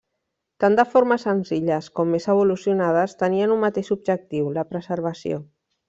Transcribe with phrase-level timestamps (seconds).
[0.63, 5.45] Tant de formes senzilles com més evolucionades, tenien un mateix objectiu: la preservació.